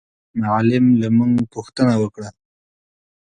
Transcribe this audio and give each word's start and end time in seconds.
معلم 0.41 0.85
له 1.01 1.07
موږ 1.17 1.35
پوښتنه 1.53 1.93
وکړه. 2.01 2.29